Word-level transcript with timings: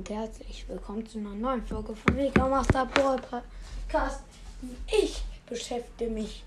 und 0.00 0.08
herzlich 0.08 0.66
willkommen 0.66 1.06
zu 1.06 1.18
einer 1.18 1.34
neuen 1.34 1.62
Folge 1.66 1.94
von 1.94 2.16
Mega 2.16 2.48
Master 2.48 2.86
Brawl 2.86 3.18
Podcast. 3.18 4.22
Ich 4.86 5.22
beschäftige 5.44 6.10
mich, 6.10 6.42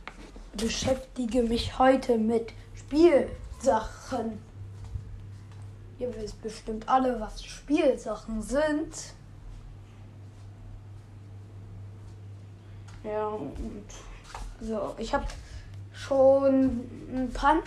beschäftige 0.57 1.43
mich 1.43 1.77
heute 1.77 2.17
mit 2.17 2.51
Spielsachen. 2.73 4.41
Ihr 5.99 6.15
wisst 6.15 6.41
bestimmt 6.41 6.89
alle, 6.89 7.19
was 7.19 7.43
Spielsachen 7.43 8.41
sind. 8.41 9.13
Ja, 13.03 13.27
und 13.27 13.85
so, 14.61 14.95
ich 14.97 15.13
habe 15.13 15.27
schon 15.93 16.89
ein 17.13 17.31
paar, 17.31 17.57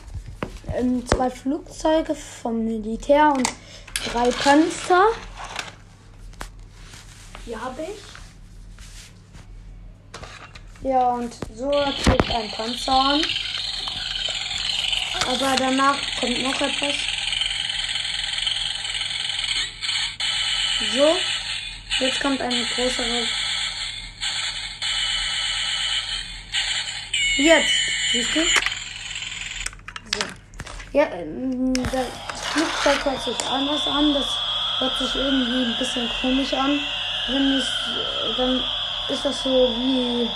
ähm, 0.75 1.07
zwei 1.07 1.30
Flugzeuge 1.30 2.16
vom 2.16 2.64
Militär 2.64 3.32
und 3.32 3.48
drei 4.04 4.30
Panzer. 4.32 5.04
Hier 7.46 7.61
habe 7.63 7.81
ich. 7.81 8.03
Ja, 10.82 11.11
und 11.11 11.32
so 11.55 11.71
kriegt 11.71 12.29
ein 12.29 12.50
Panzer 12.50 12.93
an. 12.93 13.25
Aber 15.29 15.55
danach 15.57 15.96
kommt 16.19 16.43
noch 16.43 16.61
etwas. 16.61 16.95
So. 20.93 21.17
Jetzt 22.00 22.21
kommt 22.21 22.41
eine 22.41 22.64
größere. 22.64 23.29
Jetzt. 27.36 27.75
Siehst 28.11 28.35
du? 28.35 28.44
So. 28.44 30.27
Ja, 30.93 31.05
ähm, 31.13 31.72
das 31.75 32.06
Flugzeug 32.53 33.05
hört 33.05 33.22
sich 33.22 33.47
anders 33.47 33.86
an. 33.86 34.14
Das 34.14 34.27
hört 34.81 34.98
sich 34.98 35.14
irgendwie 35.14 35.64
ein 35.64 35.78
bisschen 35.78 36.10
komisch 36.20 36.53
an. 36.53 36.81
Wenn 37.28 37.58
ich, 37.58 38.36
dann 38.36 38.62
ist 39.08 39.24
das 39.24 39.42
so 39.42 39.50
wie, 39.50 40.30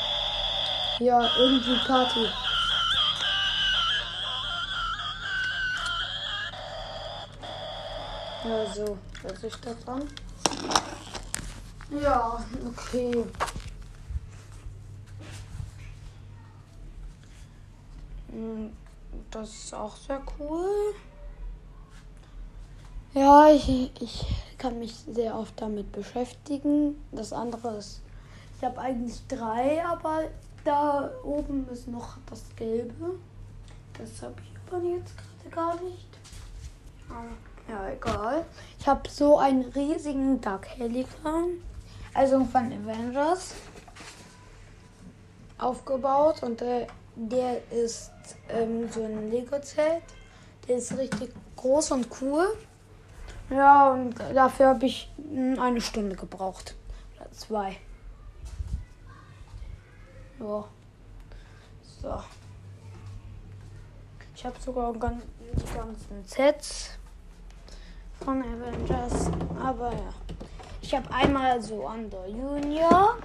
ja, 1.04 1.30
irgendwie 1.38 1.76
Party. 1.86 2.26
Ja, 8.44 8.66
so 8.74 8.98
hört 9.22 9.38
sich 9.38 9.54
das 9.56 9.86
an. 9.86 10.08
Ja, 12.02 12.42
okay. 12.66 13.24
Hm, 18.30 18.72
Das 19.30 19.48
ist 19.48 19.74
auch 19.74 19.96
sehr 19.96 20.20
cool. 20.38 20.94
Ja, 23.12 23.50
ich, 23.50 23.90
ich 24.00 24.24
kann 24.56 24.78
mich 24.78 24.94
sehr 24.94 25.34
oft 25.34 25.60
damit 25.60 25.90
beschäftigen. 25.90 26.94
Das 27.10 27.32
andere 27.32 27.78
ist, 27.78 28.02
ich 28.56 28.64
habe 28.64 28.80
eigentlich 28.80 29.26
drei, 29.26 29.84
aber 29.84 30.26
da 30.64 31.10
oben 31.24 31.68
ist 31.72 31.88
noch 31.88 32.18
das 32.28 32.44
Gelbe. 32.54 33.18
Das 33.98 34.22
habe 34.22 34.36
ich 34.40 34.72
aber 34.72 34.84
jetzt 34.84 35.14
gerade 35.16 35.50
gar 35.50 35.82
nicht. 35.82 36.06
Ja, 37.68 37.88
egal. 37.88 38.44
Ich 38.78 38.86
habe 38.86 39.08
so 39.10 39.38
einen 39.38 39.64
riesigen 39.64 40.40
Dark 40.40 40.68
Helican, 40.68 41.62
also 42.14 42.44
von 42.44 42.72
Avengers, 42.72 43.54
aufgebaut 45.58 46.44
und 46.44 46.60
der, 46.60 46.86
der 47.16 47.60
ist 47.72 48.12
ähm, 48.48 48.88
so 48.88 49.02
ein 49.02 49.32
Lego-Zelt. 49.32 50.04
Der 50.68 50.76
ist 50.76 50.96
richtig 50.96 51.34
groß 51.56 51.90
und 51.90 52.06
cool. 52.20 52.56
Ja, 53.50 53.90
und 53.90 54.14
dafür 54.32 54.68
habe 54.68 54.86
ich 54.86 55.10
mm, 55.18 55.58
eine 55.58 55.80
Stunde 55.80 56.14
gebraucht. 56.14 56.76
Oder 57.16 57.30
zwei. 57.32 57.76
Ja. 60.38 60.64
So. 62.00 62.22
Ich 64.36 64.44
habe 64.44 64.58
sogar 64.60 64.92
die 64.92 64.98
ganzen 64.98 66.24
Sets 66.24 66.90
von 68.24 68.40
Avengers. 68.40 69.30
Aber 69.60 69.92
ja. 69.92 70.14
Ich 70.80 70.94
habe 70.94 71.12
einmal 71.12 71.60
so 71.60 71.88
Under 71.88 72.26
Junior. 72.28 73.16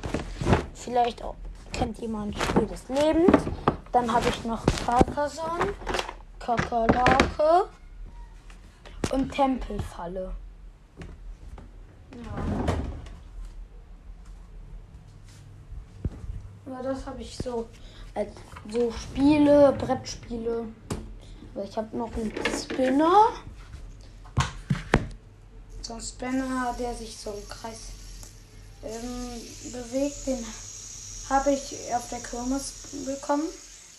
Vielleicht 0.74 1.24
auch 1.24 1.36
kennt 1.72 2.00
jemand 2.00 2.38
Spiel 2.38 2.66
des 2.66 2.90
Lebens. 2.90 3.44
Dann 3.92 4.12
habe 4.12 4.28
ich 4.28 4.44
noch 4.44 4.66
Carcassonne, 4.86 5.74
Kakerlake 6.40 7.70
und 9.12 9.32
Tempelfalle. 9.32 10.34
Ja. 12.12 12.76
Ja, 16.68 16.82
das 16.82 17.06
habe 17.06 17.22
ich 17.22 17.38
so 17.38 17.68
als 18.14 18.32
so 18.72 18.92
Spiele, 18.92 19.74
Brettspiele. 19.78 20.66
Aber 21.54 21.64
ich 21.64 21.78
habe 21.78 21.96
noch 21.96 22.12
einen 22.16 22.34
Spinner. 22.60 23.30
So 25.82 25.94
ein 25.94 26.02
Spinner, 26.02 26.76
der 26.80 26.94
sich 26.96 27.16
so 27.16 27.32
im 27.32 27.48
Kreis 27.48 27.92
ähm, 28.84 29.72
bewegt. 29.72 30.28
Den 30.28 30.44
habe 31.30 31.52
ich 31.52 31.76
auf 31.94 32.10
der 32.10 32.20
Kirmes 32.20 32.74
bekommen 33.06 33.44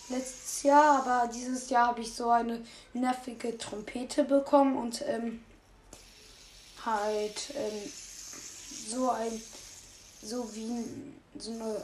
letztes 0.09 0.63
Jahr, 0.63 1.01
aber 1.01 1.31
dieses 1.33 1.71
Jahr 1.71 1.89
habe 1.89 2.01
ich 2.01 2.15
so 2.15 2.31
eine 2.31 2.65
nervige 2.93 3.57
Trompete 3.59 4.25
bekommen 4.25 4.77
und 4.77 5.03
ähm, 5.07 5.45
halt 6.85 7.51
ähm, 7.55 7.93
so 8.89 9.11
ein 9.11 9.43
so 10.23 10.55
wie 10.55 10.85
so 11.39 11.53
eine 11.53 11.83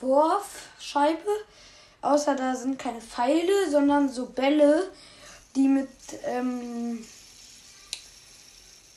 Wurfscheibe. 0.00 1.30
Außer 2.00 2.34
da 2.34 2.56
sind 2.56 2.78
keine 2.78 3.00
Pfeile, 3.00 3.70
sondern 3.70 4.08
so 4.08 4.26
Bälle, 4.26 4.90
die 5.54 5.68
mit 5.68 5.88
ähm, 6.24 7.04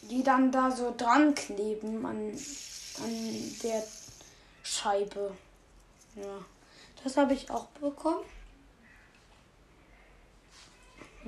die 0.09 0.23
dann 0.23 0.51
da 0.51 0.71
so 0.71 0.93
dran 0.95 1.35
kleben 1.35 2.05
an, 2.05 2.37
an 3.03 3.57
der 3.63 3.83
Scheibe. 4.63 5.35
Ja. 6.15 6.45
Das 7.05 7.17
habe 7.17 7.35
ich 7.35 7.51
auch 7.51 7.67
bekommen. 7.67 8.25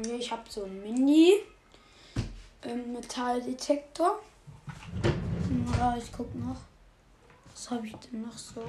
Ich 0.02 0.32
habe 0.32 0.42
so 0.50 0.64
einen 0.64 0.82
Mini 0.82 1.36
ähm, 2.64 2.98
ich 5.96 6.12
guck 6.12 6.34
noch. 6.34 6.62
Was 7.52 7.70
habe 7.70 7.86
ich 7.86 7.96
denn 7.98 8.24
noch 8.24 8.36
so? 8.36 8.62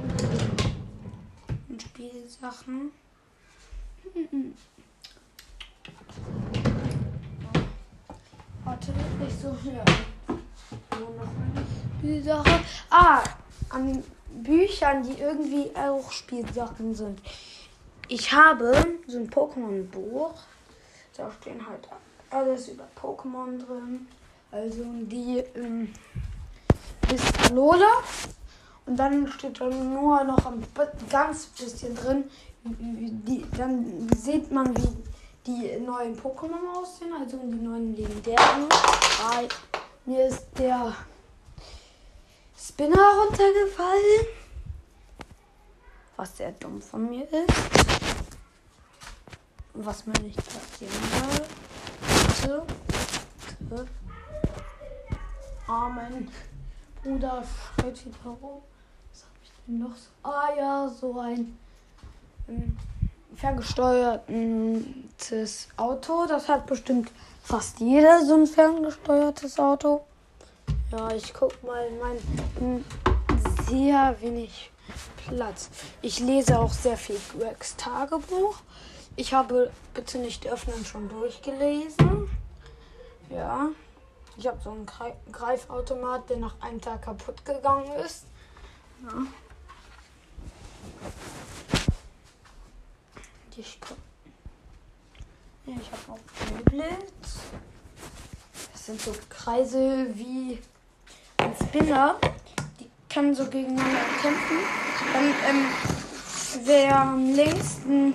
Und 1.70 1.80
Spielsachen. 1.80 2.92
Warte, 8.64 8.92
nicht 9.18 9.40
so 9.40 9.56
hier. 9.62 9.82
Nur 10.98 11.10
noch 11.14 11.22
eine 11.22 11.64
Spielsache. 11.98 12.60
Ah, 12.90 13.24
an 13.70 14.04
Büchern, 14.48 15.02
die 15.02 15.20
irgendwie 15.20 15.70
auch 15.76 16.10
Spielsachen 16.10 16.94
sind. 16.94 17.20
Ich 18.08 18.32
habe 18.32 18.72
so 19.06 19.18
ein 19.18 19.30
Pokémon-Buch. 19.30 20.32
Da 21.14 21.30
stehen 21.30 21.66
halt 21.68 21.86
alles 22.30 22.68
über 22.68 22.88
Pokémon 22.98 23.58
drin. 23.58 24.08
Also 24.50 24.84
die 25.02 25.44
ähm, 25.54 25.92
Lola. 27.52 28.02
Und 28.86 28.96
dann 28.96 29.28
steht 29.28 29.60
dann 29.60 29.92
nur 29.92 30.24
noch 30.24 30.46
ein 30.46 30.64
ganz 31.10 31.46
bisschen 31.48 31.94
drin. 31.94 32.24
Die, 32.64 33.44
dann 33.54 34.08
sieht 34.16 34.50
man, 34.50 34.74
wie 34.78 34.96
die 35.46 35.78
neuen 35.80 36.18
Pokémon 36.18 36.74
aussehen, 36.74 37.12
also 37.12 37.36
die 37.36 37.54
neuen 37.54 37.94
legendären. 37.94 38.66
Mir 40.06 40.26
ist 40.26 40.46
der 40.58 40.94
Spinner 42.56 42.96
runtergefallen. 42.96 44.37
Was 46.18 46.36
sehr 46.36 46.50
dumm 46.50 46.82
von 46.82 47.08
mir 47.08 47.32
ist. 47.32 47.54
Was 49.74 50.04
mir 50.04 50.18
nicht 50.20 50.36
passieren 50.36 50.92
soll. 52.42 52.64
Bitte. 53.60 53.86
Ah, 55.68 55.88
mein 55.88 56.28
Bruder 57.04 57.44
schreit 57.44 58.04
wieder 58.04 58.30
rum. 58.42 58.62
Was 59.12 59.22
habe 59.22 59.34
ich 59.44 59.52
denn 59.64 59.78
noch 59.78 59.94
so? 59.94 60.08
Ah 60.24 60.48
ja, 60.58 60.88
so 60.88 61.20
ein 61.20 61.56
ähm, 62.48 62.76
ferngesteuertes 63.36 65.68
Auto. 65.76 66.26
Das 66.26 66.48
hat 66.48 66.66
bestimmt 66.66 67.12
fast 67.44 67.78
jeder 67.78 68.24
so 68.24 68.34
ein 68.34 68.48
ferngesteuertes 68.48 69.60
Auto. 69.60 70.04
Ja, 70.90 71.12
ich 71.12 71.32
guck 71.32 71.62
mal 71.62 71.86
in 71.86 72.00
mein 72.00 72.18
sehr 73.68 74.16
wenig 74.20 74.72
Platz. 75.26 75.70
Ich 76.02 76.20
lese 76.20 76.58
auch 76.58 76.72
sehr 76.72 76.96
viel 76.96 77.20
Gregs 77.38 77.76
Tagebuch. 77.76 78.56
Ich 79.16 79.34
habe 79.34 79.70
bitte 79.94 80.18
nicht 80.18 80.46
öffnen 80.46 80.84
schon 80.84 81.08
durchgelesen. 81.08 82.30
Ja. 83.30 83.68
Ich 84.36 84.46
habe 84.46 84.58
so 84.62 84.70
einen 84.70 84.86
Greifautomat, 85.32 86.30
der 86.30 86.36
nach 86.36 86.60
einem 86.60 86.80
Tag 86.80 87.02
kaputt 87.02 87.44
gegangen 87.44 87.90
ist. 88.04 88.24
Ja. 89.02 89.26
Die 93.54 93.60
ich 93.60 93.80
ja, 95.66 95.74
ich 95.82 95.92
habe 95.92 96.12
auch 96.12 96.62
Blitz. 96.64 97.40
Das 98.72 98.86
sind 98.86 99.00
so 99.02 99.12
Kreise 99.28 100.06
wie 100.14 100.58
ein 101.36 101.54
Spinner. 101.54 102.16
Können 103.18 103.34
so 103.34 103.46
gegeneinander 103.46 103.98
kämpfen. 104.22 104.58
Dann, 105.12 105.24
ähm, 105.48 105.66
wer 106.62 107.00
am 107.00 107.34
längsten 107.34 108.14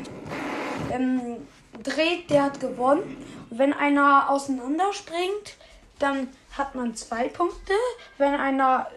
ähm, 0.89 1.45
dreht, 1.83 2.29
der 2.29 2.43
hat 2.43 2.61
gewonnen. 2.61 3.17
Und 3.49 3.59
wenn 3.59 3.73
einer 3.73 4.29
auseinanderspringt, 4.29 5.57
dann 5.99 6.29
hat 6.57 6.73
man 6.75 6.95
zwei 6.95 7.27
Punkte. 7.27 7.73
Wenn 8.17 8.33
einer 8.33 8.87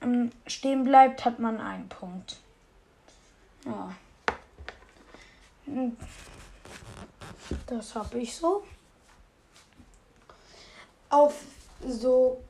ähm, 0.00 0.30
stehen 0.46 0.84
bleibt, 0.84 1.24
hat 1.24 1.40
man 1.40 1.60
einen 1.60 1.88
Punkt. 1.88 2.36
Ja. 3.66 3.90
Das 7.66 7.96
habe 7.96 8.20
ich 8.20 8.36
so. 8.36 8.62
Auf 11.10 11.34
so 11.84 12.40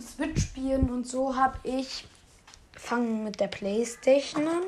Switch-Spielen 0.00 0.88
und 0.88 1.08
so 1.08 1.34
habe 1.34 1.58
ich 1.64 2.06
fangen 2.92 3.24
mit 3.24 3.40
der 3.40 3.46
Playstation 3.46 4.46
an. 4.46 4.64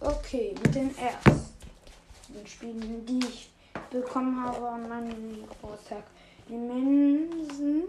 Okay, 0.00 0.54
mit 0.62 0.74
den 0.74 0.96
ersten 0.96 2.46
Spielen, 2.46 3.04
die 3.04 3.18
ich 3.18 3.50
bekommen 3.90 4.42
habe 4.42 4.66
an 4.66 4.88
meinem 4.88 5.46
Geburtstag. 5.46 6.04
Die 6.48 6.54
Mensen, 6.54 7.82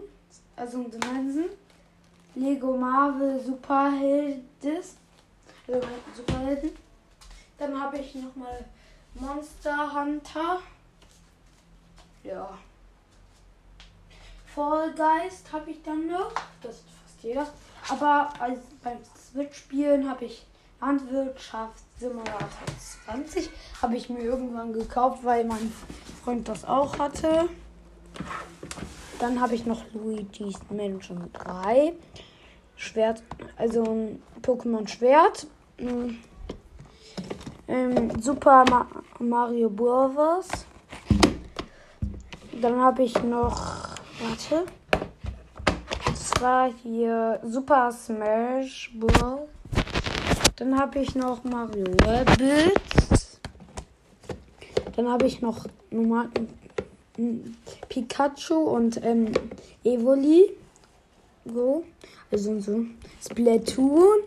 also 0.54 0.82
die 0.82 0.98
Mensen, 0.98 1.46
Lego 2.34 2.76
Marvel 2.76 3.42
Superhelden, 3.42 4.42
also 5.66 5.88
Superhelden. 6.14 6.72
Dann 7.56 7.80
habe 7.80 8.00
ich 8.00 8.16
nochmal 8.16 8.66
Monster 9.14 9.94
Hunter. 9.94 10.60
Ja. 12.22 12.58
Fall 14.44 14.92
Geist 14.92 15.50
habe 15.50 15.70
ich 15.70 15.82
dann 15.82 16.06
noch. 16.06 16.34
Das 16.60 16.82
jeder. 17.22 17.46
Aber 17.88 18.30
als, 18.38 18.60
beim 18.82 18.98
Switch-Spielen 19.32 20.08
habe 20.08 20.26
ich 20.26 20.46
Landwirtschaftssimulator 20.80 22.48
20. 23.06 23.50
Habe 23.82 23.96
ich 23.96 24.08
mir 24.08 24.22
irgendwann 24.22 24.72
gekauft, 24.72 25.24
weil 25.24 25.44
mein 25.44 25.72
Freund 26.22 26.48
das 26.48 26.64
auch 26.64 26.98
hatte. 26.98 27.48
Dann 29.18 29.40
habe 29.40 29.54
ich 29.54 29.66
noch 29.66 29.82
Luigi's 29.92 30.58
Mansion 30.70 31.30
3. 31.34 31.92
Schwert, 32.76 33.22
also 33.56 34.16
Pokémon 34.42 34.88
Schwert. 34.88 35.46
Hm. 35.78 36.18
Ähm, 37.68 38.20
Super 38.20 38.64
Ma 38.70 38.86
Mario 39.18 39.68
Bros. 39.68 40.48
Dann 42.60 42.80
habe 42.80 43.02
ich 43.02 43.22
noch, 43.22 43.58
warte, 44.18 44.64
das 46.10 46.32
war 46.40 46.72
hier 46.82 47.40
Super 47.44 47.92
Smash 47.92 48.90
Bros. 48.94 49.48
Dann 50.56 50.78
habe 50.78 50.98
ich 50.98 51.14
noch 51.14 51.44
Mario 51.44 51.86
Rabbids. 52.04 53.40
Dann 54.96 55.08
habe 55.08 55.26
ich 55.26 55.40
noch 55.40 55.66
Nummer, 55.90 56.28
Pikachu 57.88 58.54
und 58.54 59.02
ähm, 59.04 59.32
Evoli. 59.84 60.50
So. 61.44 61.84
Also 62.30 62.60
so 62.60 62.84
Splatoon. 63.22 64.18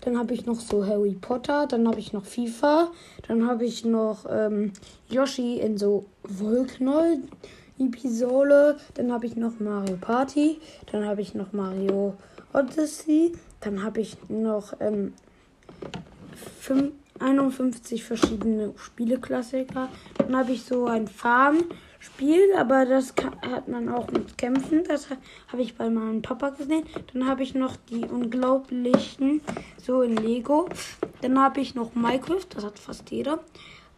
Dann 0.00 0.18
habe 0.18 0.32
ich 0.32 0.46
noch 0.46 0.58
so 0.58 0.86
Harry 0.86 1.16
Potter. 1.20 1.66
Dann 1.66 1.86
habe 1.86 2.00
ich 2.00 2.12
noch 2.12 2.24
FIFA. 2.24 2.90
Dann 3.28 3.46
habe 3.46 3.64
ich 3.64 3.84
noch 3.84 4.24
ähm, 4.28 4.72
Yoshi 5.08 5.60
in 5.60 5.76
so 5.76 6.06
Wollknoll. 6.22 7.18
Episode. 7.80 8.76
Dann 8.94 9.12
habe 9.12 9.26
ich 9.26 9.36
noch 9.36 9.58
Mario 9.58 9.96
Party. 9.96 10.60
Dann 10.92 11.04
habe 11.06 11.22
ich 11.22 11.34
noch 11.34 11.52
Mario 11.52 12.14
Odyssey. 12.52 13.32
Dann 13.60 13.82
habe 13.82 14.00
ich 14.00 14.16
noch 14.28 14.74
ähm, 14.80 15.14
51 17.20 18.04
verschiedene 18.04 18.72
Spieleklassiker. 18.76 19.88
Dann 20.18 20.36
habe 20.36 20.52
ich 20.52 20.64
so 20.64 20.86
ein 20.86 21.06
Farmspiel, 21.06 22.54
aber 22.58 22.86
das 22.86 23.14
kann, 23.14 23.40
hat 23.42 23.68
man 23.68 23.88
auch 23.88 24.10
mit 24.10 24.38
Kämpfen. 24.38 24.84
Das 24.88 25.08
habe 25.48 25.62
ich 25.62 25.76
bei 25.76 25.90
meinem 25.90 26.22
Papa 26.22 26.50
gesehen. 26.50 26.84
Dann 27.12 27.26
habe 27.26 27.42
ich 27.42 27.54
noch 27.54 27.76
die 27.76 28.04
unglaublichen, 28.06 29.42
so 29.82 30.02
in 30.02 30.16
Lego. 30.16 30.68
Dann 31.20 31.38
habe 31.38 31.60
ich 31.60 31.74
noch 31.74 31.94
Minecraft, 31.94 32.46
das 32.50 32.64
hat 32.64 32.78
fast 32.78 33.10
jeder. 33.10 33.40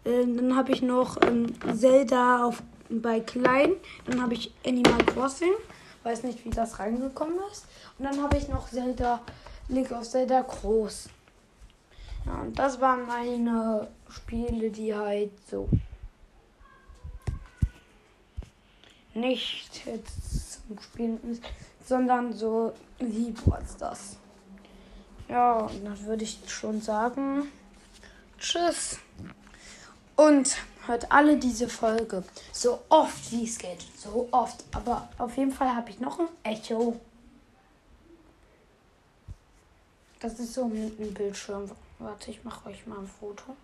Ähm, 0.04 0.36
dann 0.36 0.56
habe 0.56 0.72
ich 0.72 0.82
noch 0.82 1.16
ähm, 1.22 1.46
Zelda 1.74 2.44
auf, 2.44 2.62
bei 3.00 3.20
Klein. 3.20 3.72
Dann 4.06 4.20
habe 4.20 4.34
ich 4.34 4.52
Animal 4.66 5.04
Crossing. 5.06 5.52
Weiß 6.02 6.24
nicht, 6.24 6.44
wie 6.44 6.50
das 6.50 6.78
reingekommen 6.78 7.38
ist. 7.50 7.66
Und 7.98 8.04
dann 8.04 8.22
habe 8.22 8.36
ich 8.36 8.48
noch 8.48 8.68
Zelda, 8.68 9.20
League 9.68 9.92
of 9.92 10.08
Zelda 10.08 10.42
groß. 10.42 11.08
Ja, 12.26 12.40
und 12.42 12.58
das 12.58 12.80
waren 12.80 13.06
meine 13.06 13.88
Spiele, 14.08 14.70
die 14.70 14.94
halt 14.94 15.32
so 15.48 15.68
nicht 19.14 19.86
jetzt 19.86 20.64
zum 20.66 20.78
Spielen 20.80 21.40
sondern 21.84 22.32
so 22.32 22.72
wie 22.98 23.34
als 23.50 23.76
das. 23.76 24.16
Ja, 25.28 25.60
und 25.60 25.84
dann 25.84 26.04
würde 26.06 26.24
ich 26.24 26.38
schon 26.46 26.80
sagen, 26.80 27.48
tschüss. 28.38 28.98
Und 30.16 30.56
hört 30.86 31.10
alle 31.10 31.36
diese 31.36 31.68
Folge 31.68 32.24
so 32.52 32.80
oft 32.88 33.32
wie 33.32 33.44
es 33.44 33.58
geht. 33.58 33.84
So 33.96 34.28
oft. 34.30 34.64
Aber 34.72 35.08
auf 35.18 35.36
jeden 35.36 35.52
Fall 35.52 35.74
habe 35.74 35.90
ich 35.90 36.00
noch 36.00 36.18
ein 36.18 36.28
Echo. 36.42 37.00
Das 40.20 40.38
ist 40.38 40.54
so 40.54 40.64
ein 40.64 41.14
Bildschirm. 41.14 41.70
Warte, 41.98 42.30
ich 42.30 42.44
mache 42.44 42.68
euch 42.68 42.86
mal 42.86 42.98
ein 42.98 43.06
Foto. 43.06 43.56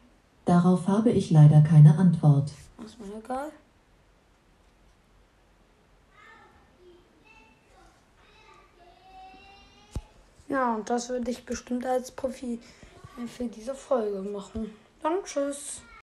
Darauf 0.45 0.89
habe 0.89 1.11
ich 1.11 1.31
leider 1.31 1.61
keine 1.61 1.97
Antwort. 1.97 2.51
Ist 2.85 2.99
mir 2.99 3.19
egal. 3.19 3.51
Ja, 10.49 10.75
und 10.75 10.89
das 10.89 11.11
würde 11.11 11.31
ich 11.31 11.45
bestimmt 11.45 11.85
als 11.85 12.11
Profil 12.11 12.59
für 13.27 13.45
diese 13.45 13.75
Folge 13.75 14.23
machen. 14.23 14.75
Dann 15.03 15.23
tschüss. 15.25 15.83